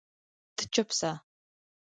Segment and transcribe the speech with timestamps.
[0.55, 1.11] ته چپ سه